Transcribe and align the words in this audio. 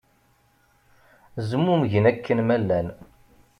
Zmumgen 1.49 2.05
akken 2.11 2.39
ma 2.43 2.57
llan. 2.61 2.87